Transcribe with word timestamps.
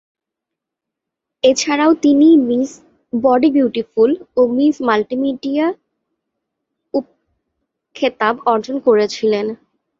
এছাড়াও 1.43 1.91
তিনি 2.03 2.27
'miss 2.39 2.69
body 3.13 3.49
beautiful' 3.55 4.13
ও 4.37 4.41
'মিস 4.49 4.75
মাল্টিমিডিয়া' 4.87 5.77
উপ 6.93 7.05
খেতাব 7.95 8.35
অর্জন 8.47 8.75
করেছিলেন। 8.87 9.45